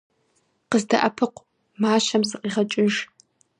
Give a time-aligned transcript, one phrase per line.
[0.69, 1.47] КъыздэӀэпыкъу!
[1.81, 2.93] Мащэм сыкъигъэкӀыж!